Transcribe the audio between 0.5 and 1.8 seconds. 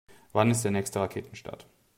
der nächste Raketenstart?